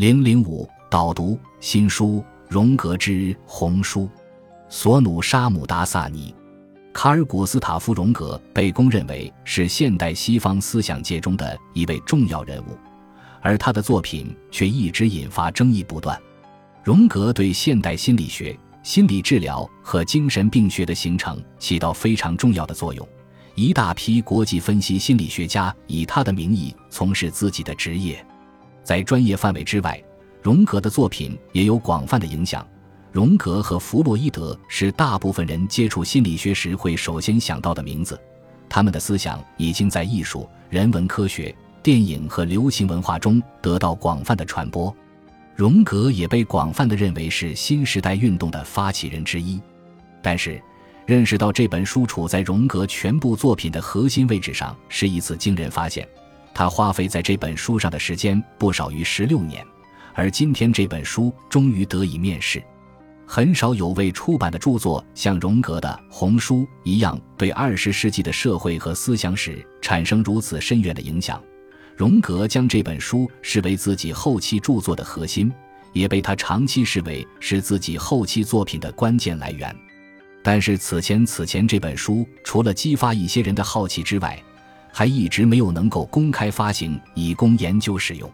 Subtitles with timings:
[0.00, 4.04] 零零五导读新书《荣格之红书》，
[4.70, 6.34] 索努沙姆达萨尼，
[6.90, 12.78] 卡尔古斯塔夫·荣格被公认为是现代西方思想界中的一位重要人物，
[13.42, 16.18] 而他的作品却一直引发争议不断。
[16.82, 23.06] 荣格对现代心理学、心理治疗和精神病学的形成起到非常重要的作用。
[23.54, 28.24] 一大批国际分析心理学家以他的名义从事自己的职业，
[28.82, 30.02] 在专业范围之外，
[30.42, 32.66] 荣格的作品也有广泛的影响。
[33.12, 38.20] 荣格和弗洛伊德是大部分人接触心理学时会首先想到的名字，
[38.68, 44.94] 他们的思想已经在艺术、人文科学、电影和流行文化中得到广泛的传播。
[45.56, 49.60] 荣格也被广泛的认为是新时代运动的发起人之一，
[50.22, 50.60] 但是。
[51.06, 56.06] 认识到这本书处在荣格全部作品的核心位置上是一次惊人发现。
[56.54, 59.66] 他花费在这本书上的时间不少于十六年，
[60.14, 62.62] 而今天这本书终于得以面世。
[63.26, 71.40] 很少有未出版的著作像荣格的《红书》一样，对二十世纪的社会和思想史产生如此深远的影响。
[71.96, 75.52] 荣格将这本书视为自己后期著作的核心，
[75.92, 79.72] 也被他长期视为是自己后期作品的关键来源。
[80.42, 84.42] 但是此前此前这本书除了激发一些人的好奇之外，
[85.00, 88.30] 还一直没有能够公开发行以供研究使用。